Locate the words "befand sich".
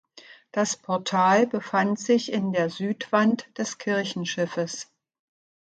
1.45-2.31